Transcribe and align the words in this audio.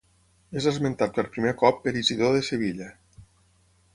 És 0.61 0.67
esmentat 0.71 1.13
per 1.17 1.25
primer 1.35 1.51
cop 1.59 1.77
per 1.85 1.95
Isidor 2.01 2.35
de 2.39 2.43
Sevilla. 2.49 2.91